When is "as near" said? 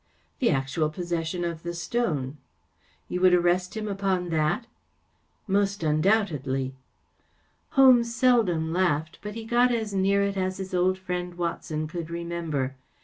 9.71-10.23